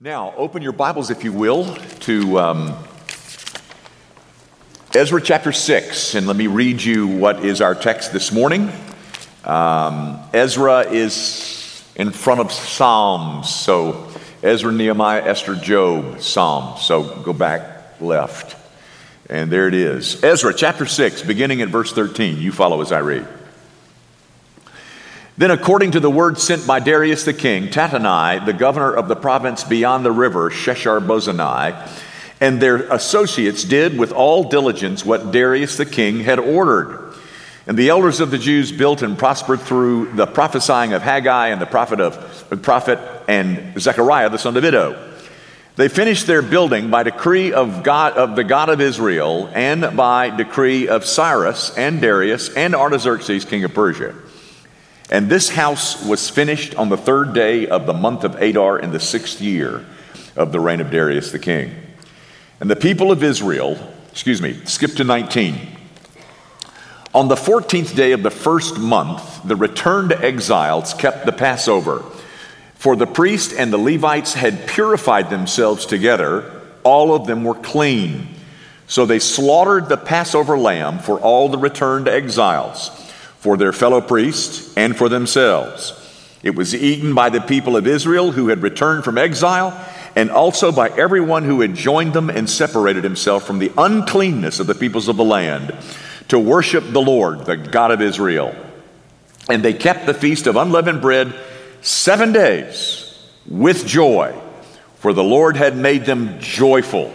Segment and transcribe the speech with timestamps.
[0.00, 2.76] Now, open your Bibles, if you will, to um,
[4.94, 8.70] Ezra chapter 6, and let me read you what is our text this morning.
[9.42, 14.08] Um, Ezra is in front of Psalms, so
[14.40, 16.82] Ezra, Nehemiah, Esther, Job, Psalms.
[16.82, 18.54] So go back left,
[19.28, 20.22] and there it is.
[20.22, 22.38] Ezra chapter 6, beginning at verse 13.
[22.38, 23.26] You follow as I read.
[25.38, 29.14] Then, according to the word sent by Darius the king, Tattenai, the governor of the
[29.14, 31.88] province beyond the river, Shethar-bozenai,
[32.40, 37.14] and their associates did with all diligence what Darius the king had ordered.
[37.68, 41.60] And the elders of the Jews built and prospered through the prophesying of Haggai and
[41.60, 42.98] the prophet of the prophet
[43.28, 45.12] and Zechariah the son of Iddo.
[45.76, 50.30] They finished their building by decree of God of the God of Israel and by
[50.30, 54.16] decree of Cyrus and Darius and Artaxerxes king of Persia.
[55.10, 58.92] And this house was finished on the third day of the month of Adar in
[58.92, 59.84] the sixth year
[60.36, 61.74] of the reign of Darius the king.
[62.60, 63.78] And the people of Israel,
[64.12, 65.56] excuse me, skip to 19.
[67.14, 72.04] On the 14th day of the first month, the returned exiles kept the Passover.
[72.74, 78.28] For the priest and the Levites had purified themselves together, all of them were clean.
[78.86, 83.07] So they slaughtered the Passover lamb for all the returned exiles
[83.48, 85.94] for their fellow priests and for themselves.
[86.42, 89.72] It was eaten by the people of Israel who had returned from exile,
[90.14, 94.66] and also by everyone who had joined them and separated himself from the uncleanness of
[94.66, 95.74] the peoples of the land
[96.28, 98.54] to worship the Lord, the God of Israel.
[99.48, 101.34] And they kept the feast of unleavened bread
[101.80, 104.38] seven days with joy,
[104.96, 107.10] for the Lord had made them joyful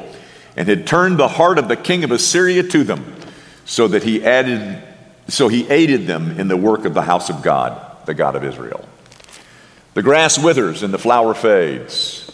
[0.57, 3.17] and had turned the heart of the king of Assyria to them,
[3.65, 4.81] so that he added
[5.27, 8.43] so he aided them in the work of the house of God, the God of
[8.43, 8.87] Israel.
[9.93, 12.29] The grass withers and the flower fades,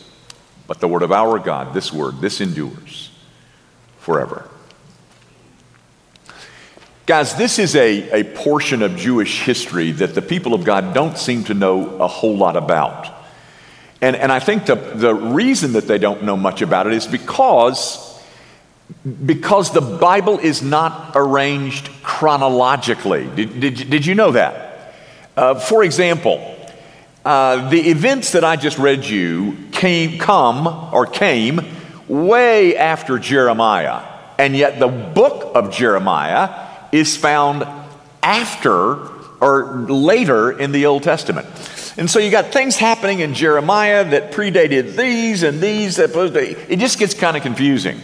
[0.67, 3.11] but the word of our God, this word, this endures
[3.99, 4.49] forever.
[7.05, 11.17] Guys, this is a, a portion of Jewish history that the people of God don't
[11.17, 13.07] seem to know a whole lot about.
[14.01, 17.07] And, and I think the, the reason that they don't know much about it is
[17.07, 18.08] because
[19.25, 23.29] because the Bible is not arranged chronologically.
[23.35, 24.95] Did, did, did you know that?
[25.37, 26.55] Uh, for example,
[27.23, 31.61] uh, the events that I just read you came, come or came
[32.07, 34.03] way after Jeremiah,
[34.37, 37.67] and yet the book of Jeremiah is found
[38.23, 39.07] after
[39.41, 41.47] or later in the Old Testament.
[41.97, 45.97] And so you got things happening in Jeremiah that predated these and these.
[45.97, 46.15] That
[46.69, 47.99] it just gets kind of confusing.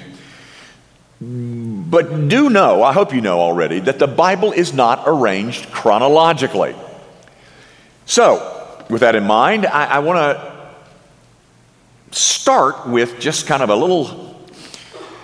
[1.22, 6.76] But do know, I hope you know already, that the Bible is not arranged chronologically.
[8.06, 8.52] So,
[8.90, 10.56] with that in mind, I, I want to
[12.12, 14.36] start with just kind of a little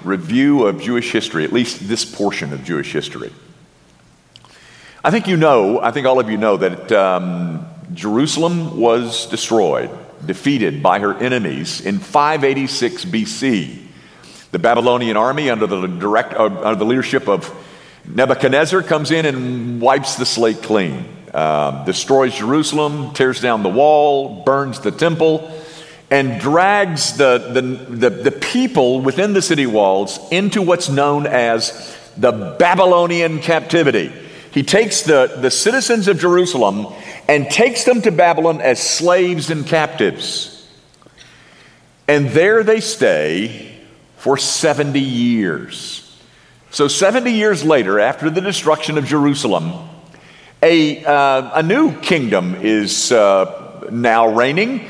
[0.04, 3.32] review of Jewish history, at least this portion of Jewish history.
[5.04, 9.90] I think you know, I think all of you know that um, Jerusalem was destroyed,
[10.26, 13.88] defeated by her enemies in 586 BC.
[14.52, 17.50] The Babylonian army, under the, direct, uh, under the leadership of
[18.06, 24.44] Nebuchadnezzar, comes in and wipes the slate clean, uh, destroys Jerusalem, tears down the wall,
[24.44, 25.50] burns the temple,
[26.10, 31.98] and drags the, the, the, the people within the city walls into what's known as
[32.18, 34.12] the Babylonian captivity.
[34.52, 36.88] He takes the, the citizens of Jerusalem
[37.30, 40.68] and takes them to Babylon as slaves and captives.
[42.06, 43.71] And there they stay
[44.22, 46.16] for 70 years.
[46.70, 49.90] So, 70 years later, after the destruction of Jerusalem,
[50.62, 54.88] a, uh, a new kingdom is uh, now reigning.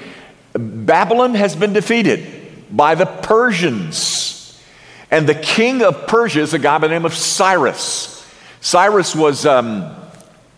[0.52, 4.62] Babylon has been defeated by the Persians.
[5.10, 8.30] And the king of Persia is a guy by the name of Cyrus.
[8.60, 9.96] Cyrus was, um,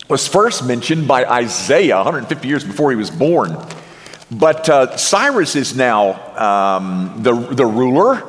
[0.09, 3.55] was first mentioned by Isaiah 150 years before he was born.
[4.31, 8.23] But uh, Cyrus is now um, the, the ruler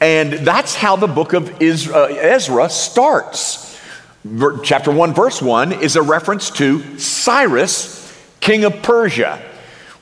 [0.00, 3.78] and that's how the book of uh, Ezra starts.
[4.62, 9.42] Chapter 1, verse 1 is a reference to Cyrus, king of Persia.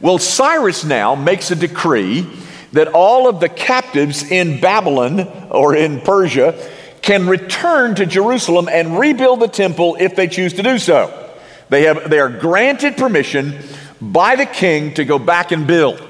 [0.00, 2.26] Well, Cyrus now makes a decree
[2.72, 5.20] that all of the captives in Babylon
[5.50, 6.70] or in Persia
[7.00, 11.32] can return to Jerusalem and rebuild the temple if they choose to do so.
[11.68, 13.58] They, have, they are granted permission
[14.00, 16.06] by the king to go back and build.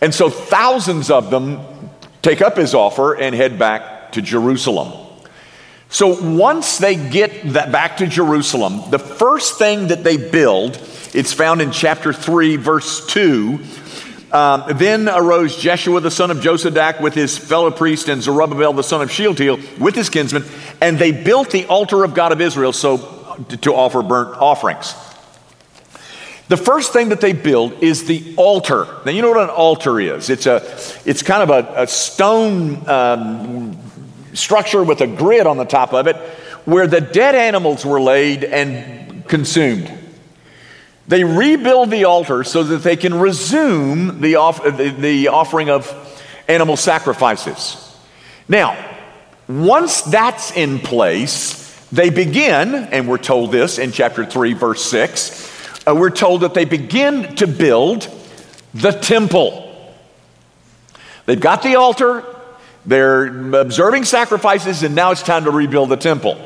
[0.00, 1.77] And so thousands of them
[2.22, 4.92] take up his offer and head back to Jerusalem.
[5.90, 10.76] So once they get that back to Jerusalem, the first thing that they build,
[11.14, 13.58] it's found in chapter 3, verse 2.
[14.30, 18.82] Um, then arose Jeshua the son of Jozadak with his fellow priest and Zerubbabel the
[18.82, 20.44] son of Shealtiel with his kinsmen,
[20.82, 22.98] and they built the altar of God of Israel so
[23.62, 24.94] to offer burnt offerings.
[26.48, 28.86] The first thing that they build is the altar.
[29.04, 30.30] Now, you know what an altar is?
[30.30, 30.56] It's, a,
[31.04, 33.78] it's kind of a, a stone um,
[34.32, 36.16] structure with a grid on the top of it
[36.64, 39.92] where the dead animals were laid and consumed.
[41.06, 45.94] They rebuild the altar so that they can resume the, off, the, the offering of
[46.48, 47.94] animal sacrifices.
[48.48, 48.76] Now,
[49.48, 55.47] once that's in place, they begin, and we're told this in chapter 3, verse 6
[55.88, 58.08] uh, we're told that they begin to build
[58.74, 59.64] the temple.
[61.26, 62.24] They've got the altar,
[62.84, 66.36] they're observing sacrifices, and now it's time to rebuild the temple.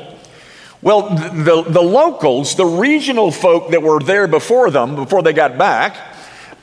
[0.81, 5.57] Well, the, the locals, the regional folk that were there before them, before they got
[5.57, 5.95] back,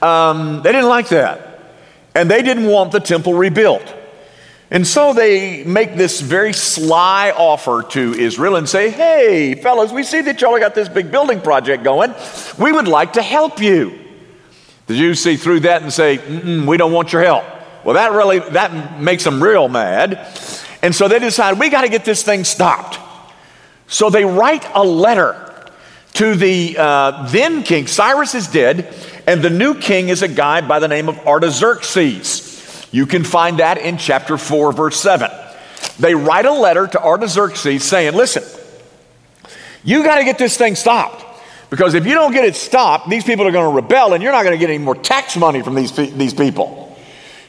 [0.02, 1.60] um, they didn't like that.
[2.14, 3.94] And they didn't want the temple rebuilt.
[4.70, 10.04] And so they make this very sly offer to Israel and say, Hey, fellas, we
[10.04, 12.14] see that y'all got this big building project going.
[12.58, 13.98] We would like to help you.
[14.86, 16.18] The Jews see through that and say,
[16.64, 17.44] We don't want your help.
[17.84, 20.28] Well, that really that makes them real mad.
[20.82, 22.98] And so they decide we got to get this thing stopped.
[23.86, 25.50] So they write a letter
[26.14, 27.86] to the uh, then king.
[27.86, 28.94] Cyrus is dead,
[29.26, 32.49] and the new king is a guy by the name of Artaxerxes.
[32.90, 35.30] You can find that in chapter 4, verse 7.
[35.98, 38.42] They write a letter to Artaxerxes saying, Listen,
[39.84, 41.24] you got to get this thing stopped.
[41.70, 44.32] Because if you don't get it stopped, these people are going to rebel and you're
[44.32, 46.98] not going to get any more tax money from these, these people.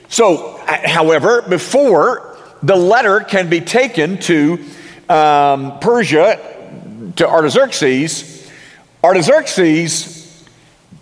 [0.09, 4.63] So, uh, however, before the letter can be taken to
[5.09, 8.51] um, Persia, to Artaxerxes,
[9.03, 10.45] Artaxerxes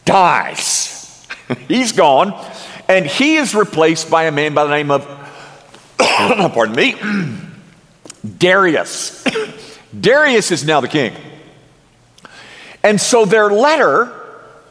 [0.06, 1.28] dies.
[1.68, 2.34] He's gone.
[2.90, 5.06] And he is replaced by a man by the name of,
[6.00, 6.96] pardon me,
[8.38, 9.24] Darius.
[10.00, 11.14] Darius is now the king.
[12.84, 14.12] And so their letter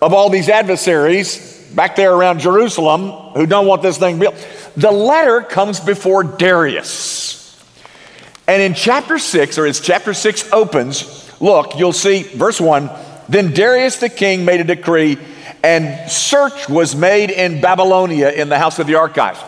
[0.02, 4.34] of all these adversaries back there around Jerusalem who don't want this thing built,
[4.76, 7.36] the letter comes before Darius.
[8.48, 12.90] And in chapter 6, or as chapter 6 opens, look, you'll see verse 1
[13.28, 15.18] Then Darius the king made a decree
[15.62, 19.40] and search was made in Babylonia in the house of the archives.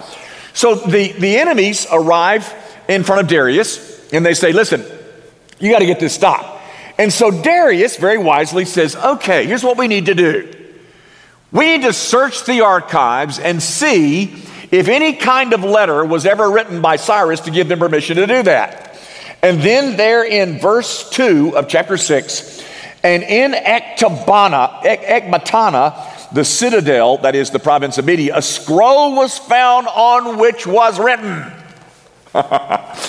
[0.53, 2.53] So the, the enemies arrive
[2.89, 4.85] in front of Darius and they say, Listen,
[5.59, 6.61] you got to get this stopped.
[6.99, 10.53] And so Darius very wisely says, Okay, here's what we need to do.
[11.53, 16.51] We need to search the archives and see if any kind of letter was ever
[16.51, 18.87] written by Cyrus to give them permission to do that.
[19.43, 22.63] And then, there in verse 2 of chapter 6,
[23.03, 29.39] and in Ecbatana, Ecbatana, the citadel, that is the province of Media, a scroll was
[29.39, 31.51] found on which was written.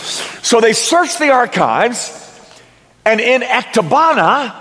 [0.41, 2.17] so they searched the archives,
[3.05, 4.55] and in Ecbatana,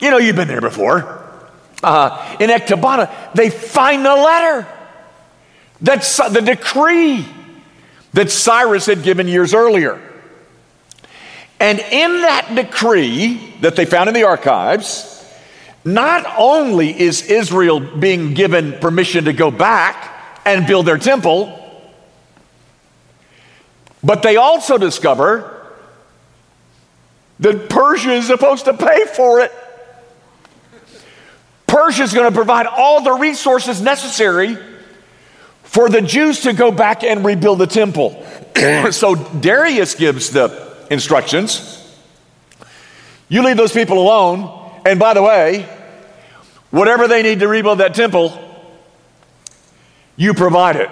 [0.00, 1.22] you know, you've been there before.
[1.82, 4.66] Uh, in Ecbatana, they find the letter.
[5.80, 7.26] That's the decree
[8.14, 10.00] that Cyrus had given years earlier.
[11.64, 15.10] And in that decree that they found in the archives,
[15.82, 21.58] not only is Israel being given permission to go back and build their temple,
[24.02, 25.66] but they also discover
[27.40, 29.50] that Persia is supposed to pay for it.
[31.66, 34.58] Persia is going to provide all the resources necessary
[35.62, 38.22] for the Jews to go back and rebuild the temple.
[38.90, 41.80] so Darius gives the instructions.
[43.28, 44.62] You leave those people alone.
[44.86, 45.68] And by the way,
[46.70, 48.38] whatever they need to rebuild that temple,
[50.16, 50.90] you provide it.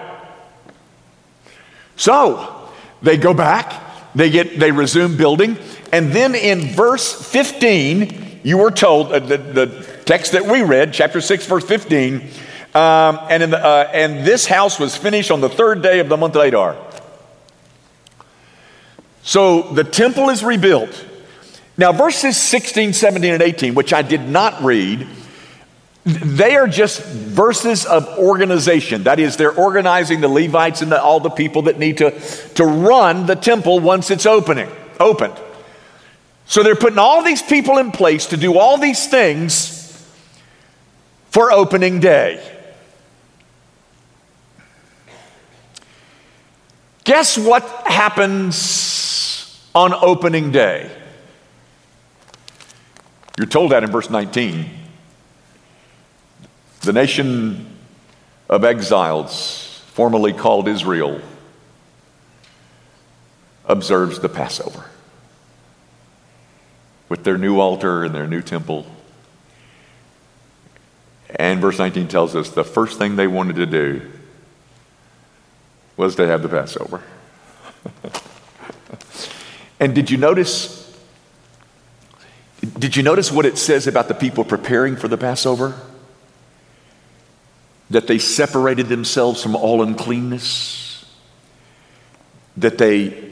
[1.97, 2.71] So
[3.03, 5.59] they go back, they get they resume building,
[5.93, 10.93] and then in verse 15, you were told uh, the, the text that we read,
[10.95, 12.17] chapter 6, verse 15,
[12.75, 16.17] um, and, the, uh, and this house was finished on the third day of the
[16.17, 16.77] month Adar.
[19.23, 21.07] So the temple is rebuilt.
[21.79, 25.07] Now, verses 16, 17, and 18, which I did not read,
[26.05, 29.05] they are just verses of organization.
[29.05, 32.11] That is, they're organizing the Levites and the, all the people that need to,
[32.55, 35.35] to run the temple once it's opening, opened.
[36.47, 39.79] So they're putting all these people in place to do all these things
[41.31, 42.62] for opening day.
[47.13, 50.91] Guess what happens on opening day.
[53.37, 54.65] You're told that in verse 19.
[56.81, 57.67] The nation
[58.49, 61.21] of exiles, formerly called Israel,
[63.67, 64.87] observes the Passover
[67.11, 68.87] with their new altar and their new temple.
[71.37, 74.01] And verse 19 tells us the first thing they wanted to do
[76.03, 77.01] was to have the Passover.
[79.79, 80.81] and did you notice?
[82.77, 85.81] Did you notice what it says about the people preparing for the Passover?
[87.91, 91.05] That they separated themselves from all uncleanness,
[92.57, 93.31] that they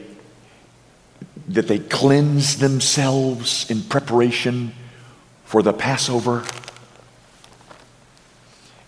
[1.49, 4.71] that they cleansed themselves in preparation
[5.43, 6.45] for the Passover.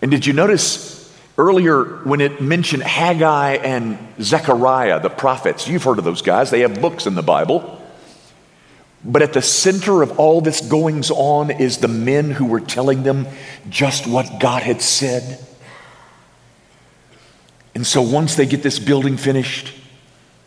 [0.01, 1.02] And did you notice
[1.37, 5.67] earlier when it mentioned Haggai and Zechariah, the prophets?
[5.67, 7.79] You've heard of those guys, they have books in the Bible.
[9.05, 13.03] But at the center of all this goings on is the men who were telling
[13.03, 13.27] them
[13.69, 15.45] just what God had said.
[17.75, 19.73] And so once they get this building finished,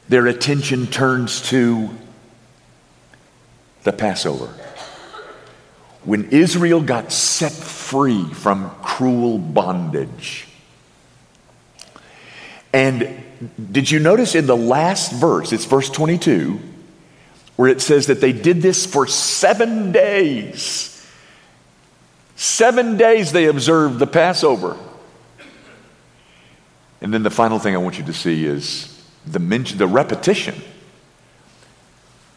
[0.08, 1.90] their attention turns to
[3.82, 4.46] the Passover.
[6.04, 10.46] When Israel got set free from cruel bondage.
[12.72, 13.22] And
[13.72, 16.60] did you notice in the last verse, it's verse 22,
[17.56, 20.92] where it says that they did this for seven days?
[22.36, 24.76] Seven days they observed the Passover.
[27.00, 30.60] And then the final thing I want you to see is the, mention, the repetition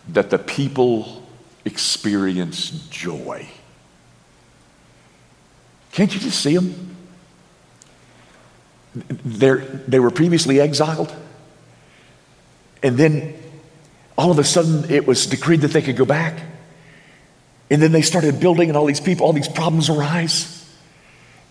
[0.10, 1.24] that the people
[1.66, 3.48] experience joy.
[5.92, 6.96] Can't you just see them?
[9.08, 11.16] They're, they were previously exiled,
[12.84, 13.36] and then
[14.18, 16.42] all of a sudden it was decreed that they could go back.
[17.72, 20.56] And then they started building, and all these people, all these problems arise.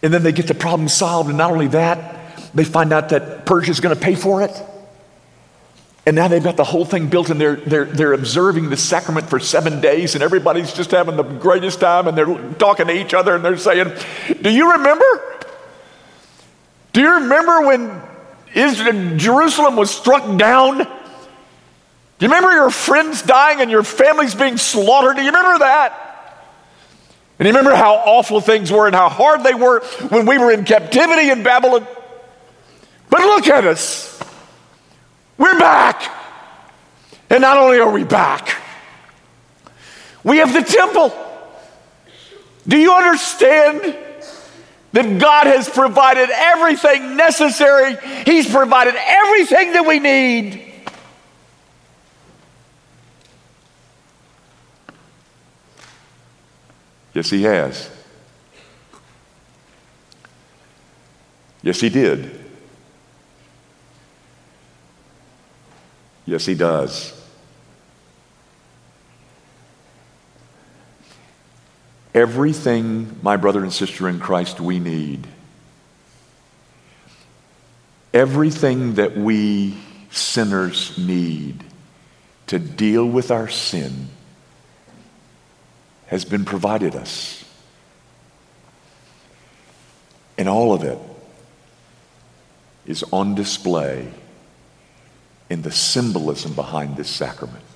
[0.03, 3.47] And then they get the problem solved, and not only that, they find out that
[3.47, 4.63] Persia is going to pay for it.
[6.09, 9.29] And now they've got the whole thing built and they're, they're, they're observing the sacrament
[9.29, 13.13] for seven days and everybody's just having the greatest time and they're talking to each
[13.13, 13.93] other and they're saying,
[14.41, 15.38] Do you remember?
[16.99, 18.03] Do you remember when
[18.57, 20.79] Israel, Jerusalem was struck down?
[20.79, 20.85] Do
[22.19, 25.15] you remember your friends dying and your families being slaughtered?
[25.15, 26.43] Do you remember that?
[27.39, 29.79] And you remember how awful things were and how hard they were
[30.09, 31.87] when we were in captivity in Babylon?
[33.11, 34.21] But look at us.
[35.37, 36.03] We're back.
[37.31, 38.61] And not only are we back,
[40.25, 41.15] we have the temple.
[42.67, 43.97] Do you understand
[44.99, 47.97] that God has provided everything necessary?
[48.27, 50.65] He's provided everything that we need.
[57.15, 57.89] Yes, He has.
[61.63, 62.45] Yes, He did.
[66.27, 67.18] Yes, He does.
[72.19, 75.25] Everything, my brother and sister in Christ, we need,
[78.13, 79.77] everything that we
[80.11, 81.63] sinners need
[82.49, 84.09] to deal with our sin
[86.09, 87.45] has been provided us.
[90.37, 90.99] And all of it
[92.85, 94.09] is on display
[95.49, 97.68] in the symbolism behind this sacrament.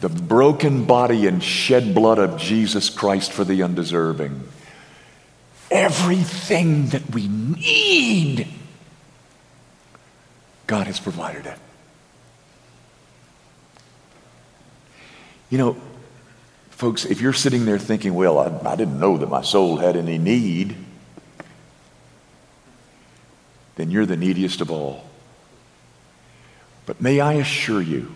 [0.00, 4.48] The broken body and shed blood of Jesus Christ for the undeserving.
[5.70, 8.48] Everything that we need,
[10.66, 11.58] God has provided it.
[15.50, 15.76] You know,
[16.70, 19.96] folks, if you're sitting there thinking, well, I, I didn't know that my soul had
[19.96, 20.76] any need,
[23.76, 25.04] then you're the neediest of all.
[26.86, 28.12] But may I assure you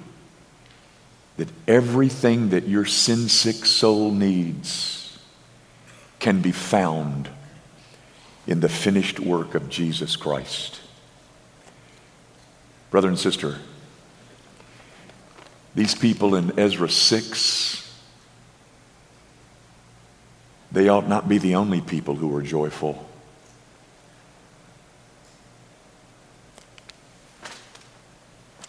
[1.37, 5.19] that everything that your sin sick soul needs
[6.19, 7.29] can be found
[8.47, 10.81] in the finished work of Jesus Christ.
[12.91, 13.59] Brother and sister,
[15.75, 18.01] these people in Ezra 6,
[20.71, 23.09] they ought not be the only people who are joyful.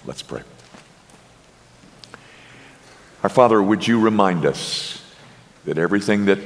[0.06, 0.42] Let's pray.
[3.24, 5.02] Our Father, would you remind us
[5.64, 6.40] that everything that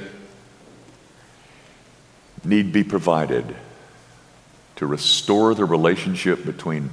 [2.44, 3.56] need be provided
[4.76, 6.92] to restore the relationship between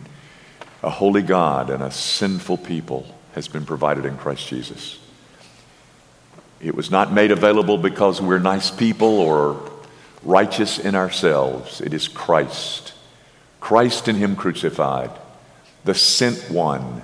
[0.83, 4.99] a holy God and a sinful people has been provided in Christ Jesus.
[6.61, 9.71] It was not made available because we're nice people or
[10.23, 11.81] righteous in ourselves.
[11.81, 12.95] It is Christ,
[13.61, 15.11] Christ in Him crucified,
[15.85, 17.03] the sent one,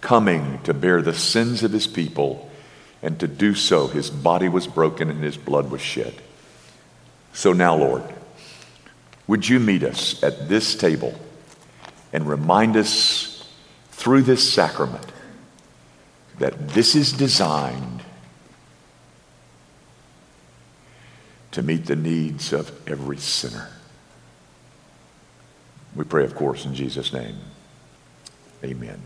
[0.00, 2.50] coming to bear the sins of His people,
[3.02, 6.14] and to do so, His body was broken and His blood was shed.
[7.32, 8.02] So now, Lord,
[9.26, 11.18] would you meet us at this table
[12.12, 13.52] and remind us
[13.90, 15.06] through this sacrament
[16.38, 18.02] that this is designed
[21.50, 23.68] to meet the needs of every sinner.
[25.96, 27.36] We pray, of course, in Jesus' name.
[28.62, 29.02] Amen.